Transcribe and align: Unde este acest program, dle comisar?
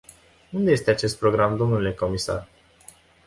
Unde 0.51 0.71
este 0.73 0.91
acest 0.91 1.19
program, 1.19 1.55
dle 1.79 1.93
comisar? 1.93 2.47